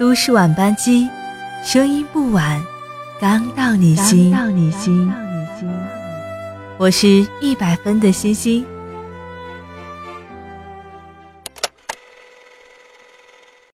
[0.00, 1.06] 都市晚班机
[1.62, 2.58] 声音不晚
[3.20, 4.34] 刚到你心。
[6.78, 7.06] 我是
[7.38, 8.64] 一百分的欣欣。